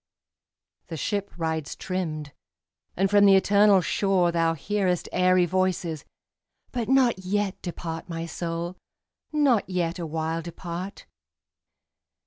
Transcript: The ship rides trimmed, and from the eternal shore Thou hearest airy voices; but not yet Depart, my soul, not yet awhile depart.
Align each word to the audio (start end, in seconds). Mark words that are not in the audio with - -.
The 0.87 0.97
ship 0.97 1.31
rides 1.37 1.75
trimmed, 1.75 2.33
and 2.97 3.07
from 3.07 3.27
the 3.27 3.35
eternal 3.35 3.81
shore 3.81 4.31
Thou 4.31 4.55
hearest 4.55 5.07
airy 5.11 5.45
voices; 5.45 6.05
but 6.71 6.89
not 6.89 7.19
yet 7.19 7.61
Depart, 7.61 8.09
my 8.09 8.25
soul, 8.25 8.77
not 9.31 9.69
yet 9.69 9.99
awhile 9.99 10.41
depart. 10.41 11.05